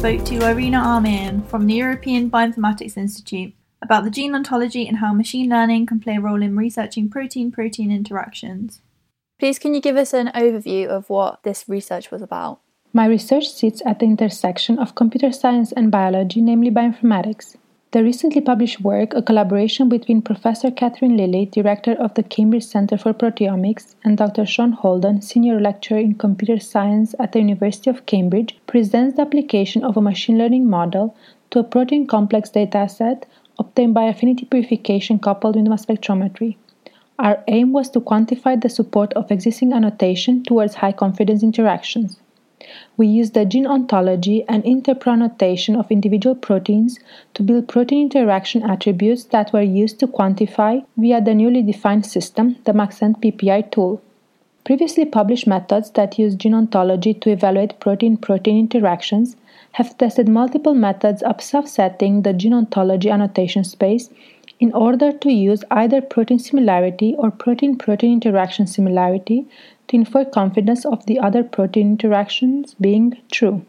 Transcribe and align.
spoke 0.00 0.24
to 0.24 0.48
Irina 0.48 0.78
Armean 0.78 1.46
from 1.48 1.66
the 1.66 1.74
European 1.74 2.30
Bioinformatics 2.30 2.96
Institute 2.96 3.52
about 3.82 4.02
the 4.02 4.10
gene 4.10 4.34
ontology 4.34 4.88
and 4.88 4.96
how 4.96 5.12
machine 5.12 5.50
learning 5.50 5.84
can 5.84 6.00
play 6.00 6.16
a 6.16 6.20
role 6.22 6.40
in 6.40 6.56
researching 6.56 7.10
protein 7.10 7.52
protein 7.52 7.92
interactions. 7.92 8.80
Please, 9.38 9.58
can 9.58 9.74
you 9.74 9.80
give 9.82 9.98
us 9.98 10.14
an 10.14 10.28
overview 10.28 10.86
of 10.86 11.10
what 11.10 11.42
this 11.42 11.68
research 11.68 12.10
was 12.10 12.22
about? 12.22 12.60
My 12.94 13.04
research 13.04 13.50
sits 13.50 13.82
at 13.84 13.98
the 13.98 14.06
intersection 14.06 14.78
of 14.78 14.94
computer 14.94 15.32
science 15.32 15.70
and 15.70 15.90
biology, 15.90 16.40
namely 16.40 16.70
bioinformatics. 16.70 17.56
The 17.92 18.04
recently 18.04 18.40
published 18.40 18.82
work, 18.82 19.14
a 19.14 19.22
collaboration 19.22 19.88
between 19.88 20.22
Professor 20.22 20.70
Kathryn 20.70 21.16
Lilley, 21.16 21.46
director 21.46 21.94
of 21.94 22.14
the 22.14 22.22
Cambridge 22.22 22.62
Center 22.62 22.96
for 22.96 23.12
Proteomics, 23.12 23.96
and 24.04 24.16
Dr. 24.16 24.46
Sean 24.46 24.70
Holden, 24.70 25.20
senior 25.22 25.60
lecturer 25.60 25.98
in 25.98 26.14
computer 26.14 26.60
science 26.60 27.16
at 27.18 27.32
the 27.32 27.40
University 27.40 27.90
of 27.90 28.06
Cambridge, 28.06 28.56
presents 28.68 29.16
the 29.16 29.22
application 29.22 29.82
of 29.82 29.96
a 29.96 30.00
machine 30.00 30.38
learning 30.38 30.70
model 30.70 31.16
to 31.50 31.58
a 31.58 31.64
protein 31.64 32.06
complex 32.06 32.48
dataset 32.50 33.24
obtained 33.58 33.92
by 33.92 34.04
affinity 34.04 34.46
purification 34.46 35.18
coupled 35.18 35.56
with 35.56 35.66
mass 35.66 35.84
spectrometry. 35.84 36.56
Our 37.18 37.42
aim 37.48 37.72
was 37.72 37.90
to 37.90 38.00
quantify 38.00 38.62
the 38.62 38.68
support 38.68 39.12
of 39.14 39.32
existing 39.32 39.72
annotation 39.72 40.44
towards 40.44 40.76
high 40.76 40.92
confidence 40.92 41.42
interactions. 41.42 42.20
We 42.96 43.06
used 43.06 43.34
the 43.34 43.44
gene 43.44 43.66
ontology 43.66 44.44
and 44.48 44.62
interpro-annotation 44.64 45.76
of 45.76 45.90
individual 45.90 46.34
proteins 46.34 46.98
to 47.34 47.42
build 47.42 47.68
protein 47.68 48.02
interaction 48.02 48.62
attributes 48.62 49.24
that 49.24 49.52
were 49.52 49.62
used 49.62 49.98
to 50.00 50.06
quantify 50.06 50.84
via 50.96 51.20
the 51.20 51.34
newly 51.34 51.62
defined 51.62 52.06
system, 52.06 52.56
the 52.64 52.72
Maxent 52.72 53.20
PPI 53.20 53.70
tool. 53.70 54.02
Previously 54.64 55.06
published 55.06 55.46
methods 55.46 55.90
that 55.92 56.18
use 56.18 56.34
gene 56.34 56.54
ontology 56.54 57.14
to 57.14 57.30
evaluate 57.30 57.80
protein 57.80 58.16
protein 58.16 58.58
interactions 58.58 59.36
have 59.72 59.96
tested 59.96 60.28
multiple 60.28 60.74
methods 60.74 61.22
of 61.22 61.38
subsetting 61.38 62.24
the 62.24 62.32
gene 62.32 62.52
ontology 62.52 63.08
annotation 63.08 63.64
space 63.64 64.10
in 64.60 64.72
order 64.74 65.10
to 65.10 65.32
use 65.32 65.64
either 65.70 66.02
protein 66.02 66.38
similarity 66.38 67.14
or 67.16 67.30
protein 67.30 67.76
protein 67.76 68.12
interaction 68.12 68.66
similarity 68.66 69.46
to 69.88 69.96
infer 69.96 70.24
confidence 70.24 70.84
of 70.84 71.04
the 71.06 71.18
other 71.18 71.42
protein 71.42 71.92
interactions 71.92 72.74
being 72.74 73.16
true. 73.32 73.64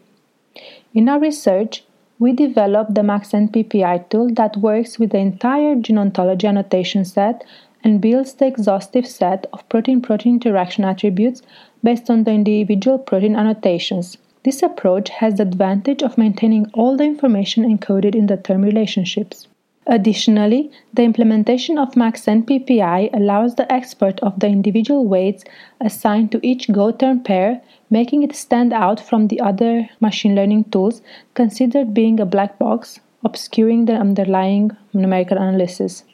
In 0.92 1.08
our 1.08 1.18
research, 1.18 1.82
we 2.18 2.32
developed 2.32 2.94
the 2.94 3.00
Maxent 3.00 3.52
PPI 3.52 4.10
tool 4.10 4.28
that 4.34 4.58
works 4.58 4.98
with 4.98 5.10
the 5.10 5.18
entire 5.18 5.74
gene 5.74 5.98
ontology 5.98 6.46
annotation 6.46 7.06
set 7.06 7.42
and 7.82 8.00
builds 8.00 8.34
the 8.34 8.46
exhaustive 8.46 9.06
set 9.06 9.46
of 9.52 9.68
protein 9.70 10.02
protein 10.02 10.34
interaction 10.34 10.84
attributes 10.84 11.42
based 11.82 12.10
on 12.10 12.24
the 12.24 12.30
individual 12.30 12.98
protein 12.98 13.34
annotations. 13.34 14.18
This 14.44 14.62
approach 14.62 15.08
has 15.08 15.34
the 15.34 15.44
advantage 15.44 16.02
of 16.02 16.18
maintaining 16.18 16.70
all 16.74 16.96
the 16.96 17.04
information 17.04 17.64
encoded 17.64 18.14
in 18.14 18.26
the 18.26 18.36
term 18.36 18.62
relationships. 18.62 19.48
Additionally, 19.86 20.70
the 20.94 21.02
implementation 21.02 21.76
of 21.76 21.94
Maxent 21.94 22.44
PPI 22.44 23.10
allows 23.12 23.56
the 23.56 23.70
export 23.72 24.20
of 24.20 24.38
the 24.38 24.46
individual 24.46 25.06
weights 25.06 25.42
assigned 25.80 26.30
to 26.30 26.46
each 26.46 26.70
GO-term 26.70 27.24
pair, 27.24 27.60
making 27.90 28.22
it 28.22 28.36
stand 28.36 28.72
out 28.72 29.00
from 29.00 29.26
the 29.26 29.40
other 29.40 29.88
machine 30.00 30.36
learning 30.36 30.64
tools 30.70 31.02
considered 31.34 31.92
being 31.92 32.20
a 32.20 32.26
black 32.26 32.58
box, 32.60 33.00
obscuring 33.24 33.86
the 33.86 33.94
underlying 33.94 34.70
numerical 34.92 35.36
analysis. 35.36 36.04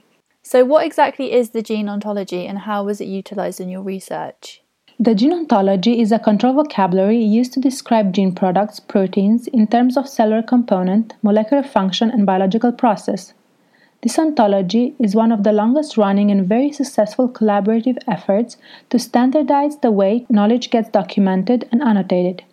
So, 0.42 0.64
what 0.64 0.86
exactly 0.86 1.32
is 1.32 1.50
the 1.50 1.60
gene 1.60 1.90
ontology 1.90 2.46
and 2.46 2.60
how 2.60 2.84
was 2.84 3.02
it 3.02 3.08
utilized 3.08 3.60
in 3.60 3.68
your 3.68 3.82
research? 3.82 4.62
The 4.98 5.14
gene 5.14 5.32
ontology 5.32 6.00
is 6.00 6.10
a 6.10 6.18
control 6.18 6.54
vocabulary 6.54 7.18
used 7.18 7.52
to 7.52 7.60
describe 7.60 8.14
gene 8.14 8.34
products, 8.34 8.80
proteins, 8.80 9.46
in 9.46 9.66
terms 9.66 9.98
of 9.98 10.08
cellular 10.08 10.42
component, 10.42 11.14
molecular 11.22 11.62
function, 11.62 12.10
and 12.10 12.24
biological 12.24 12.72
process. 12.72 13.34
This 14.00 14.16
ontology 14.16 14.94
is 15.00 15.16
one 15.16 15.32
of 15.32 15.42
the 15.42 15.50
longest 15.50 15.96
running 15.96 16.30
and 16.30 16.46
very 16.46 16.70
successful 16.70 17.28
collaborative 17.28 17.98
efforts 18.06 18.56
to 18.90 18.98
standardize 18.98 19.78
the 19.78 19.90
way 19.90 20.24
knowledge 20.28 20.70
gets 20.70 20.88
documented 20.88 21.68
and 21.72 21.82
annotated. 21.82 22.44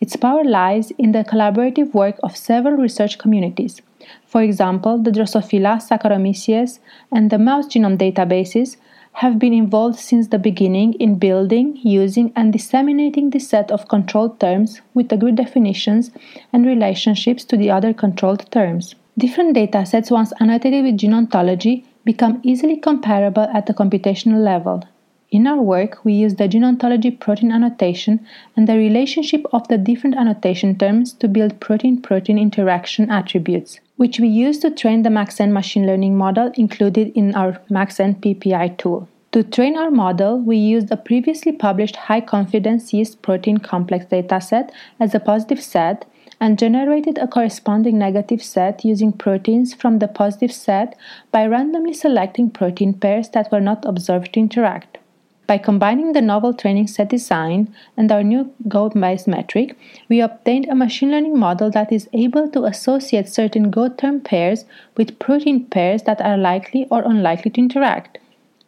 Its 0.00 0.16
power 0.16 0.42
lies 0.42 0.90
in 0.98 1.12
the 1.12 1.22
collaborative 1.22 1.94
work 1.94 2.18
of 2.24 2.36
several 2.36 2.74
research 2.74 3.18
communities. 3.18 3.80
For 4.26 4.42
example, 4.42 4.98
the 4.98 5.12
Drosophila, 5.12 5.80
Saccharomyces, 5.80 6.80
and 7.12 7.30
the 7.30 7.38
mouse 7.38 7.66
genome 7.66 7.96
databases 7.96 8.76
have 9.12 9.38
been 9.38 9.52
involved 9.52 9.98
since 9.98 10.28
the 10.28 10.38
beginning 10.40 10.94
in 10.94 11.20
building, 11.20 11.78
using, 11.82 12.32
and 12.34 12.52
disseminating 12.52 13.30
this 13.30 13.48
set 13.48 13.70
of 13.70 13.86
controlled 13.86 14.40
terms 14.40 14.80
with 14.94 15.12
agreed 15.12 15.36
definitions 15.36 16.10
and 16.52 16.66
relationships 16.66 17.44
to 17.44 17.56
the 17.56 17.70
other 17.70 17.94
controlled 17.94 18.50
terms. 18.50 18.96
Different 19.20 19.54
datasets, 19.54 20.10
once 20.10 20.32
annotated 20.40 20.82
with 20.82 20.96
gene 20.96 21.12
ontology, 21.12 21.84
become 22.06 22.40
easily 22.42 22.78
comparable 22.78 23.42
at 23.52 23.66
the 23.66 23.74
computational 23.74 24.42
level. 24.42 24.82
In 25.30 25.46
our 25.46 25.60
work, 25.60 26.02
we 26.04 26.14
use 26.14 26.36
the 26.36 26.48
gene 26.48 26.64
ontology 26.64 27.10
protein 27.10 27.52
annotation 27.52 28.26
and 28.56 28.66
the 28.66 28.78
relationship 28.78 29.44
of 29.52 29.68
the 29.68 29.76
different 29.76 30.16
annotation 30.16 30.74
terms 30.78 31.12
to 31.12 31.28
build 31.28 31.60
protein 31.60 32.00
protein 32.00 32.38
interaction 32.38 33.10
attributes, 33.10 33.78
which 33.96 34.18
we 34.18 34.28
use 34.28 34.58
to 34.60 34.70
train 34.70 35.02
the 35.02 35.10
Maxent 35.10 35.52
machine 35.52 35.86
learning 35.86 36.16
model 36.16 36.50
included 36.54 37.12
in 37.14 37.34
our 37.34 37.60
Maxent 37.70 38.22
PPI 38.22 38.78
tool. 38.78 39.06
To 39.32 39.42
train 39.42 39.76
our 39.76 39.90
model, 39.90 40.38
we 40.40 40.56
used 40.56 40.90
a 40.90 40.96
previously 40.96 41.52
published 41.52 41.96
high 41.96 42.22
confidence 42.22 42.94
yeast 42.94 43.20
protein 43.20 43.58
complex 43.58 44.06
dataset 44.06 44.70
as 44.98 45.14
a 45.14 45.20
positive 45.20 45.60
set 45.60 46.06
and 46.40 46.58
generated 46.58 47.18
a 47.18 47.28
corresponding 47.28 47.98
negative 47.98 48.42
set 48.42 48.84
using 48.84 49.12
proteins 49.12 49.74
from 49.74 49.98
the 49.98 50.08
positive 50.08 50.52
set 50.52 50.96
by 51.30 51.46
randomly 51.46 51.92
selecting 51.92 52.50
protein 52.50 52.94
pairs 52.94 53.28
that 53.30 53.52
were 53.52 53.60
not 53.60 53.84
observed 53.84 54.32
to 54.32 54.40
interact. 54.40 54.98
By 55.46 55.58
combining 55.58 56.12
the 56.12 56.22
novel 56.22 56.54
training 56.54 56.86
set 56.86 57.08
design 57.08 57.74
and 57.96 58.12
our 58.12 58.22
new 58.22 58.52
GO-based 58.68 59.26
metric, 59.26 59.76
we 60.08 60.20
obtained 60.20 60.68
a 60.68 60.76
machine 60.76 61.10
learning 61.10 61.36
model 61.36 61.72
that 61.72 61.90
is 61.90 62.08
able 62.12 62.48
to 62.50 62.66
associate 62.66 63.28
certain 63.28 63.70
GO 63.70 63.88
term 63.88 64.20
pairs 64.20 64.64
with 64.96 65.18
protein 65.18 65.66
pairs 65.66 66.04
that 66.04 66.20
are 66.20 66.38
likely 66.38 66.86
or 66.88 67.02
unlikely 67.02 67.50
to 67.50 67.60
interact. 67.60 68.18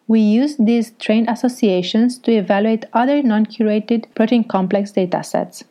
We 0.08 0.18
use 0.18 0.56
these 0.56 0.90
trained 0.98 1.30
associations 1.30 2.18
to 2.18 2.32
evaluate 2.32 2.86
other 2.92 3.22
non 3.22 3.46
curated 3.46 4.06
protein 4.16 4.42
complex 4.42 4.90
datasets. 4.90 5.62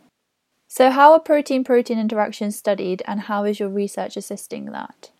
So, 0.74 0.90
how 0.90 1.12
are 1.12 1.20
protein 1.20 1.66
protein 1.66 2.00
interactions 2.00 2.56
studied, 2.56 3.04
and 3.06 3.20
how 3.20 3.44
is 3.44 3.60
your 3.60 3.68
research 3.68 4.16
assisting 4.16 4.68
that? 4.68 5.12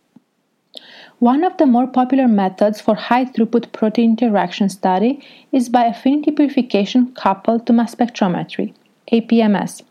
One 1.20 1.44
of 1.44 1.58
the 1.58 1.66
more 1.66 1.88
popular 1.88 2.30
methods 2.30 2.80
for 2.80 2.96
high 2.96 3.26
throughput 3.26 3.74
protein 3.74 4.12
interaction 4.12 4.70
study 4.70 5.22
is 5.52 5.68
by 5.68 5.84
affinity 5.84 6.32
purification 6.32 7.14
coupled 7.16 7.68
to 7.68 7.74
mass 7.74 7.94
spectrometry, 7.94 8.74
APMS. 9.12 9.84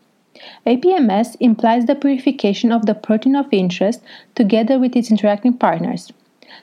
APMS 0.65 1.37
implies 1.39 1.85
the 1.85 1.93
purification 1.93 2.71
of 2.71 2.87
the 2.87 2.95
protein 2.95 3.35
of 3.35 3.45
interest 3.51 4.01
together 4.33 4.79
with 4.79 4.95
its 4.95 5.11
interacting 5.11 5.55
partners. 5.55 6.11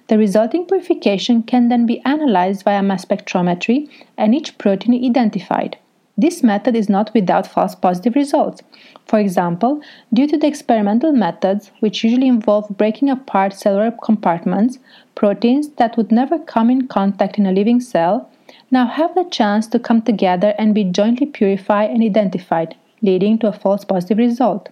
The 0.08 0.19
resulting 0.19 0.66
purification 0.66 1.44
can 1.44 1.69
then 1.69 1.87
be 1.87 2.00
analyzed 2.00 2.64
via 2.64 2.82
mass 2.82 3.04
spectrometry 3.04 3.88
and 4.16 4.34
each 4.34 4.58
protein 4.58 4.92
identified. 5.04 5.78
This 6.21 6.43
method 6.43 6.75
is 6.75 6.89
not 6.89 7.15
without 7.15 7.47
false 7.47 7.77
positive 7.77 8.17
results. 8.17 8.61
For 9.06 9.21
example, 9.21 9.81
due 10.12 10.27
to 10.27 10.37
the 10.37 10.49
experimental 10.49 11.12
methods, 11.12 11.71
which 11.79 12.03
usually 12.03 12.27
involve 12.27 12.77
breaking 12.77 13.09
apart 13.09 13.55
cellular 13.55 13.93
compartments, 13.93 14.81
proteins 15.15 15.69
that 15.77 15.97
would 15.97 16.11
never 16.11 16.41
come 16.41 16.70
in 16.70 16.88
contact 16.88 17.38
in 17.38 17.47
a 17.47 17.53
living 17.53 17.81
cell 17.81 18.29
now 18.70 18.87
have 18.87 19.15
the 19.15 19.25
chance 19.25 19.69
to 19.69 19.79
come 19.79 20.03
together 20.03 20.55
and 20.59 20.75
be 20.75 20.82
jointly 20.82 21.26
purified 21.26 21.91
and 21.91 22.03
identified, 22.03 22.75
leading 23.00 23.38
to 23.38 23.47
a 23.47 23.53
false 23.53 23.85
positive 23.85 24.19
result. 24.19 24.71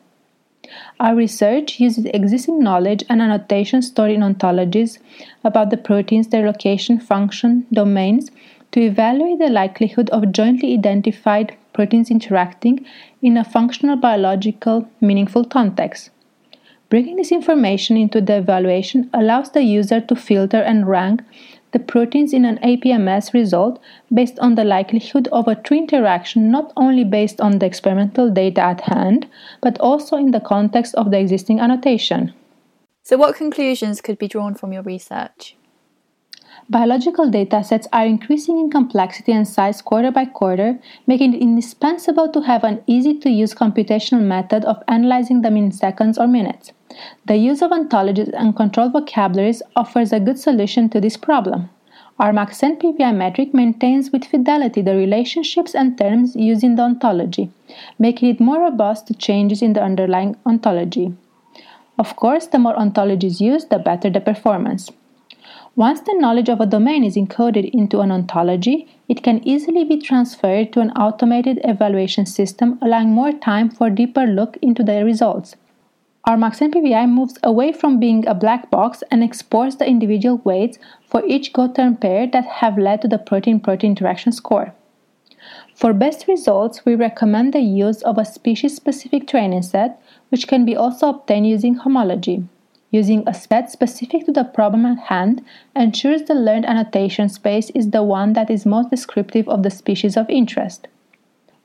Our 0.98 1.14
research 1.14 1.78
uses 1.78 2.06
existing 2.06 2.58
knowledge 2.58 3.04
and 3.08 3.22
annotations 3.22 3.86
stored 3.86 4.10
in 4.10 4.20
ontologies 4.22 4.98
about 5.44 5.70
the 5.70 5.76
proteins, 5.76 6.28
their 6.28 6.44
location, 6.44 6.98
function, 6.98 7.66
domains, 7.72 8.32
to 8.76 8.82
evaluate 8.82 9.38
the 9.38 9.48
likelihood 9.48 10.10
of 10.10 10.32
jointly 10.32 10.74
identified 10.74 11.56
proteins 11.72 12.10
interacting 12.10 12.84
in 13.22 13.38
a 13.38 13.42
functional 13.42 13.96
biological 13.96 14.86
meaningful 15.00 15.46
context. 15.46 16.10
Bringing 16.90 17.16
this 17.16 17.32
information 17.32 17.96
into 17.96 18.20
the 18.20 18.36
evaluation 18.36 19.08
allows 19.14 19.50
the 19.52 19.62
user 19.62 20.02
to 20.02 20.14
filter 20.14 20.60
and 20.60 20.86
rank 20.86 21.22
the 21.72 21.78
proteins 21.78 22.34
in 22.34 22.44
an 22.44 22.58
APMS 22.58 23.32
result 23.32 23.80
based 24.12 24.38
on 24.40 24.56
the 24.56 24.64
likelihood 24.64 25.26
of 25.32 25.48
a 25.48 25.54
true 25.54 25.78
interaction 25.78 26.50
not 26.50 26.70
only 26.76 27.02
based 27.02 27.40
on 27.40 27.58
the 27.58 27.64
experimental 27.64 28.28
data 28.28 28.60
at 28.60 28.82
hand, 28.82 29.26
but 29.62 29.80
also 29.80 30.18
in 30.18 30.32
the 30.32 30.40
context 30.40 30.94
of 30.96 31.10
the 31.10 31.18
existing 31.18 31.60
annotation. 31.60 32.34
So, 33.02 33.16
what 33.16 33.36
conclusions 33.36 34.02
could 34.02 34.18
be 34.18 34.28
drawn 34.28 34.54
from 34.54 34.74
your 34.74 34.82
research? 34.82 35.56
Biological 36.68 37.30
data 37.30 37.62
sets 37.62 37.86
are 37.92 38.04
increasing 38.04 38.58
in 38.58 38.70
complexity 38.70 39.30
and 39.30 39.46
size 39.46 39.80
quarter 39.80 40.10
by 40.10 40.24
quarter, 40.24 40.80
making 41.06 41.32
it 41.32 41.40
indispensable 41.40 42.28
to 42.32 42.40
have 42.40 42.64
an 42.64 42.82
easy 42.88 43.16
to 43.20 43.30
use 43.30 43.54
computational 43.54 44.22
method 44.22 44.64
of 44.64 44.82
analyzing 44.88 45.42
them 45.42 45.56
in 45.56 45.70
seconds 45.70 46.18
or 46.18 46.26
minutes. 46.26 46.72
The 47.26 47.36
use 47.36 47.62
of 47.62 47.70
ontologies 47.70 48.32
and 48.32 48.56
controlled 48.56 48.94
vocabularies 48.94 49.62
offers 49.76 50.12
a 50.12 50.18
good 50.18 50.40
solution 50.40 50.88
to 50.88 51.00
this 51.00 51.16
problem. 51.16 51.70
Our 52.18 52.32
Maxent 52.32 52.82
PPI 52.82 53.14
metric 53.14 53.54
maintains 53.54 54.10
with 54.10 54.24
fidelity 54.24 54.82
the 54.82 54.96
relationships 54.96 55.72
and 55.72 55.96
terms 55.96 56.34
used 56.34 56.64
in 56.64 56.74
the 56.74 56.82
ontology, 56.82 57.52
making 57.96 58.30
it 58.30 58.40
more 58.40 58.58
robust 58.58 59.06
to 59.06 59.14
changes 59.14 59.62
in 59.62 59.74
the 59.74 59.84
underlying 59.84 60.34
ontology. 60.44 61.14
Of 61.96 62.16
course, 62.16 62.48
the 62.48 62.58
more 62.58 62.74
ontologies 62.74 63.40
used, 63.40 63.70
the 63.70 63.78
better 63.78 64.10
the 64.10 64.20
performance. 64.20 64.90
Once 65.78 66.00
the 66.00 66.14
knowledge 66.14 66.48
of 66.48 66.58
a 66.58 66.64
domain 66.64 67.04
is 67.04 67.16
encoded 67.16 67.68
into 67.70 68.00
an 68.00 68.10
ontology, 68.10 68.88
it 69.08 69.22
can 69.22 69.46
easily 69.46 69.84
be 69.84 69.98
transferred 69.98 70.72
to 70.72 70.80
an 70.80 70.90
automated 70.92 71.60
evaluation 71.64 72.24
system, 72.24 72.78
allowing 72.80 73.10
more 73.10 73.30
time 73.30 73.68
for 73.68 73.88
a 73.88 73.94
deeper 73.94 74.24
look 74.24 74.56
into 74.62 74.82
the 74.82 75.04
results. 75.04 75.54
Our 76.24 76.38
Maxent 76.38 76.72
PPI 76.72 77.10
moves 77.10 77.38
away 77.42 77.72
from 77.72 78.00
being 78.00 78.26
a 78.26 78.34
black 78.34 78.70
box 78.70 79.04
and 79.10 79.22
exports 79.22 79.76
the 79.76 79.86
individual 79.86 80.40
weights 80.44 80.78
for 81.06 81.22
each 81.26 81.52
GO 81.52 81.70
term 81.70 81.94
pair 81.96 82.26
that 82.26 82.46
have 82.46 82.78
led 82.78 83.02
to 83.02 83.08
the 83.08 83.18
protein-protein 83.18 83.90
interaction 83.90 84.32
score. 84.32 84.72
For 85.74 85.92
best 85.92 86.26
results, 86.26 86.86
we 86.86 86.94
recommend 86.94 87.52
the 87.52 87.60
use 87.60 88.00
of 88.00 88.16
a 88.16 88.24
species-specific 88.24 89.28
training 89.28 89.64
set, 89.64 90.00
which 90.30 90.48
can 90.48 90.64
be 90.64 90.74
also 90.74 91.10
obtained 91.10 91.46
using 91.46 91.74
homology. 91.74 92.44
Using 92.90 93.24
a 93.26 93.34
set 93.34 93.70
specific 93.70 94.26
to 94.26 94.32
the 94.32 94.44
problem 94.44 94.86
at 94.86 94.98
hand 94.98 95.44
ensures 95.74 96.22
the 96.22 96.34
learned 96.34 96.66
annotation 96.66 97.28
space 97.28 97.70
is 97.70 97.90
the 97.90 98.02
one 98.02 98.32
that 98.34 98.50
is 98.50 98.64
most 98.64 98.90
descriptive 98.90 99.48
of 99.48 99.62
the 99.62 99.70
species 99.70 100.16
of 100.16 100.30
interest. 100.30 100.88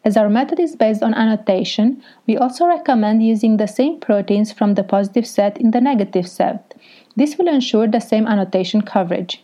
As 0.03 0.17
our 0.17 0.29
method 0.29 0.59
is 0.59 0.75
based 0.75 1.03
on 1.03 1.13
annotation, 1.13 2.01
we 2.25 2.35
also 2.35 2.65
recommend 2.65 3.23
using 3.23 3.57
the 3.57 3.67
same 3.67 3.99
proteins 3.99 4.51
from 4.51 4.73
the 4.73 4.83
positive 4.83 5.27
set 5.27 5.59
in 5.61 5.71
the 5.71 5.81
negative 5.81 6.27
set. 6.27 6.73
This 7.15 7.37
will 7.37 7.47
ensure 7.47 7.87
the 7.87 7.99
same 7.99 8.25
annotation 8.25 8.81
coverage. 8.81 9.43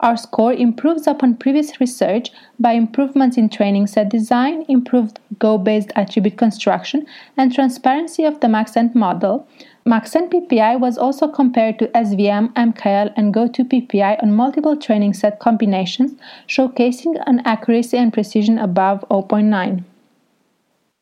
Our 0.00 0.16
score 0.16 0.52
improves 0.52 1.06
upon 1.06 1.36
previous 1.36 1.80
research 1.80 2.30
by 2.58 2.72
improvements 2.72 3.38
in 3.38 3.48
training 3.48 3.86
set 3.86 4.08
design, 4.08 4.64
improved 4.68 5.20
Go 5.38 5.56
based 5.56 5.92
attribute 5.94 6.36
construction, 6.36 7.06
and 7.36 7.54
transparency 7.54 8.24
of 8.24 8.40
the 8.40 8.48
Maxent 8.48 8.94
model. 8.94 9.48
Maxent 9.86 10.32
PPI 10.32 10.80
was 10.80 10.98
also 10.98 11.28
compared 11.28 11.78
to 11.78 11.86
SVM, 11.88 12.52
MKL, 12.54 13.12
and 13.16 13.32
GOTO 13.32 13.62
PPI 13.62 14.20
on 14.20 14.32
multiple 14.32 14.76
training 14.76 15.14
set 15.14 15.38
combinations, 15.38 16.18
showcasing 16.48 17.22
an 17.24 17.40
accuracy 17.44 17.96
and 17.96 18.12
precision 18.12 18.58
above 18.58 19.04
0.9. 19.10 19.84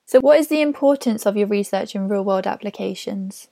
So, 0.04 0.20
what 0.20 0.38
is 0.38 0.48
the 0.48 0.60
importance 0.60 1.24
of 1.24 1.34
your 1.34 1.46
research 1.46 1.94
in 1.94 2.08
real 2.08 2.24
world 2.24 2.46
applications? 2.46 3.48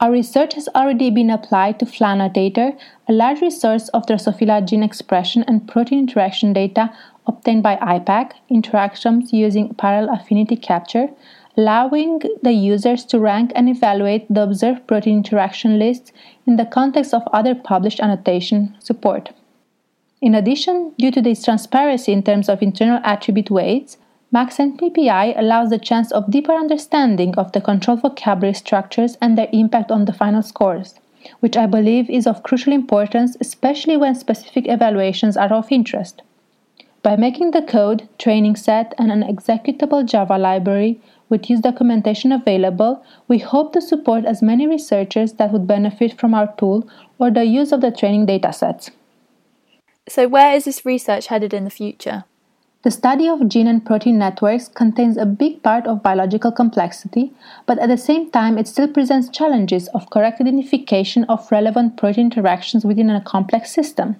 Our 0.00 0.12
research 0.12 0.52
has 0.52 0.68
already 0.74 1.08
been 1.08 1.30
applied 1.30 1.78
to 1.78 1.86
FLANnotator, 1.86 2.78
a 3.08 3.12
large 3.12 3.40
resource 3.40 3.88
of 3.88 4.04
Drosophila 4.04 4.68
gene 4.68 4.82
expression 4.82 5.44
and 5.48 5.66
protein 5.66 6.00
interaction 6.00 6.52
data 6.52 6.92
obtained 7.26 7.62
by 7.62 7.76
IPAC, 7.76 8.32
interactions 8.50 9.32
using 9.32 9.74
parallel 9.74 10.14
affinity 10.14 10.56
capture, 10.56 11.08
allowing 11.58 12.20
the 12.42 12.52
users 12.52 13.04
to 13.04 13.18
rank 13.18 13.50
and 13.56 13.68
evaluate 13.68 14.32
the 14.32 14.42
observed 14.42 14.86
protein 14.86 15.16
interaction 15.16 15.76
lists 15.76 16.12
in 16.46 16.54
the 16.54 16.64
context 16.64 17.12
of 17.12 17.22
other 17.32 17.52
published 17.52 17.98
annotation 17.98 18.76
support. 18.78 19.30
In 20.22 20.36
addition, 20.36 20.94
due 20.98 21.10
to 21.10 21.20
this 21.20 21.44
transparency 21.44 22.12
in 22.12 22.22
terms 22.22 22.48
of 22.48 22.62
internal 22.62 23.00
attribute 23.02 23.50
weights, 23.50 23.98
Maxent 24.32 24.78
PPI 24.78 25.36
allows 25.36 25.70
the 25.70 25.78
chance 25.78 26.12
of 26.12 26.30
deeper 26.30 26.52
understanding 26.52 27.34
of 27.36 27.50
the 27.50 27.60
control 27.60 27.96
vocabulary 27.96 28.54
structures 28.54 29.16
and 29.20 29.36
their 29.36 29.48
impact 29.52 29.90
on 29.90 30.04
the 30.04 30.12
final 30.12 30.42
scores, 30.42 30.94
which 31.40 31.56
I 31.56 31.66
believe 31.66 32.08
is 32.08 32.26
of 32.26 32.44
crucial 32.44 32.72
importance, 32.72 33.36
especially 33.40 33.96
when 33.96 34.14
specific 34.14 34.68
evaluations 34.68 35.36
are 35.36 35.52
of 35.52 35.72
interest. 35.72 36.22
By 37.02 37.16
making 37.16 37.52
the 37.52 37.62
code, 37.62 38.08
training 38.18 38.56
set, 38.56 38.92
and 38.98 39.12
an 39.12 39.22
executable 39.22 40.04
Java 40.04 40.36
library 40.36 41.00
with 41.28 41.48
use 41.48 41.60
documentation 41.60 42.32
available, 42.32 43.04
we 43.28 43.38
hope 43.38 43.72
to 43.74 43.80
support 43.80 44.24
as 44.24 44.42
many 44.42 44.66
researchers 44.66 45.34
that 45.34 45.52
would 45.52 45.66
benefit 45.66 46.18
from 46.18 46.34
our 46.34 46.52
tool 46.56 46.88
or 47.18 47.30
the 47.30 47.44
use 47.44 47.70
of 47.70 47.82
the 47.82 47.92
training 47.92 48.26
datasets. 48.26 48.90
So, 50.08 50.26
where 50.26 50.54
is 50.54 50.64
this 50.64 50.84
research 50.84 51.28
headed 51.28 51.54
in 51.54 51.64
the 51.64 51.70
future? 51.70 52.24
The 52.82 52.90
study 52.90 53.28
of 53.28 53.48
gene 53.48 53.66
and 53.66 53.84
protein 53.84 54.18
networks 54.18 54.68
contains 54.68 55.16
a 55.16 55.26
big 55.26 55.62
part 55.62 55.86
of 55.86 56.02
biological 56.02 56.50
complexity, 56.50 57.32
but 57.66 57.78
at 57.78 57.88
the 57.88 57.96
same 57.98 58.30
time, 58.30 58.56
it 58.56 58.66
still 58.66 58.88
presents 58.88 59.28
challenges 59.28 59.88
of 59.88 60.10
correct 60.10 60.40
identification 60.40 61.24
of 61.24 61.50
relevant 61.52 61.96
protein 61.96 62.26
interactions 62.26 62.84
within 62.84 63.10
a 63.10 63.20
complex 63.20 63.70
system. 63.70 64.16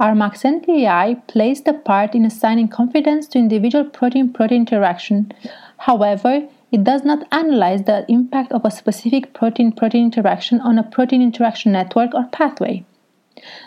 Our 0.00 0.14
Maxent 0.14 0.66
PPI 0.66 1.26
plays 1.28 1.62
the 1.62 1.74
part 1.74 2.14
in 2.14 2.24
assigning 2.24 2.68
confidence 2.68 3.26
to 3.28 3.38
individual 3.38 3.84
protein 3.84 4.32
protein 4.32 4.62
interaction. 4.62 5.32
However, 5.78 6.48
it 6.72 6.82
does 6.82 7.04
not 7.04 7.26
analyze 7.30 7.82
the 7.84 8.06
impact 8.08 8.52
of 8.52 8.64
a 8.64 8.70
specific 8.70 9.34
protein 9.34 9.72
protein 9.72 10.04
interaction 10.06 10.60
on 10.62 10.78
a 10.78 10.82
protein 10.82 11.20
interaction 11.20 11.72
network 11.72 12.14
or 12.14 12.24
pathway. 12.32 12.84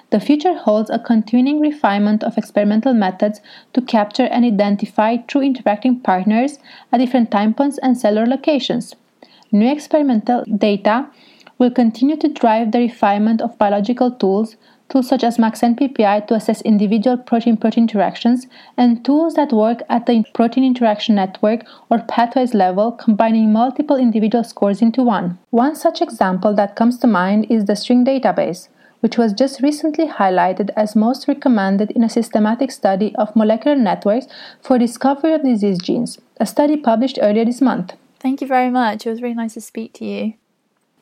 The 0.09 0.19
future 0.19 0.55
holds 0.55 0.89
a 0.89 0.99
continuing 0.99 1.59
refinement 1.59 2.23
of 2.23 2.37
experimental 2.37 2.93
methods 2.93 3.41
to 3.73 3.81
capture 3.81 4.25
and 4.25 4.43
identify 4.43 5.17
true 5.17 5.41
interacting 5.41 5.99
partners 5.99 6.59
at 6.91 6.99
different 6.99 7.29
time 7.29 7.53
points 7.53 7.77
and 7.79 7.97
cellular 7.97 8.25
locations. 8.25 8.95
New 9.51 9.71
experimental 9.71 10.43
data 10.45 11.07
will 11.57 11.71
continue 11.71 12.17
to 12.17 12.27
drive 12.27 12.71
the 12.71 12.79
refinement 12.79 13.41
of 13.41 13.57
biological 13.57 14.11
tools, 14.11 14.55
tools 14.89 15.07
such 15.07 15.23
as 15.23 15.37
Maxent 15.37 15.79
PPI 15.79 16.27
to 16.27 16.35
assess 16.35 16.61
individual 16.61 17.17
protein 17.17 17.57
protein 17.57 17.83
interactions, 17.83 18.47
and 18.77 19.03
tools 19.03 19.33
that 19.35 19.51
work 19.51 19.81
at 19.89 20.05
the 20.05 20.23
protein 20.33 20.63
interaction 20.63 21.15
network 21.15 21.61
or 21.89 21.99
pathways 21.99 22.53
level, 22.53 22.91
combining 22.91 23.51
multiple 23.51 23.97
individual 23.97 24.43
scores 24.43 24.81
into 24.81 25.03
one. 25.03 25.37
One 25.49 25.75
such 25.75 26.01
example 26.01 26.53
that 26.55 26.75
comes 26.75 26.97
to 26.99 27.07
mind 27.07 27.47
is 27.49 27.65
the 27.65 27.75
string 27.75 28.05
database 28.05 28.69
which 29.05 29.19
was 29.19 29.33
just 29.33 29.61
recently 29.61 30.07
highlighted 30.07 30.71
as 30.75 30.95
most 30.95 31.27
recommended 31.27 31.91
in 31.91 32.03
a 32.03 32.09
systematic 32.09 32.71
study 32.71 33.13
of 33.17 33.35
molecular 33.35 33.77
networks 33.77 34.25
for 34.59 34.79
discovery 34.79 35.31
of 35.31 35.43
disease 35.43 35.77
genes, 35.77 36.17
a 36.39 36.45
study 36.45 36.75
published 36.75 37.19
earlier 37.21 37.45
this 37.45 37.61
month. 37.61 37.93
Thank 38.19 38.41
you 38.41 38.47
very 38.47 38.71
much. 38.71 39.05
It 39.05 39.11
was 39.11 39.21
really 39.21 39.35
nice 39.35 39.53
to 39.53 39.61
speak 39.61 39.93
to 39.93 40.05
you. 40.05 40.33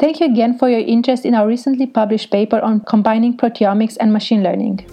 Thank 0.04 0.20
you 0.20 0.26
again 0.26 0.58
for 0.58 0.68
your 0.68 0.82
interest 0.82 1.24
in 1.24 1.34
our 1.34 1.48
recently 1.48 1.86
published 1.86 2.30
paper 2.30 2.60
on 2.60 2.82
combining 2.82 3.38
proteomics 3.38 3.96
and 4.02 4.12
machine 4.12 4.44
learning. 4.44 4.86